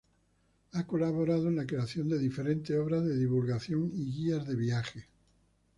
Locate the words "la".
1.57-1.67